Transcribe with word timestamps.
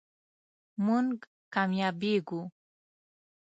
مونږ 0.85 1.09
کامیابیږو 1.53 2.41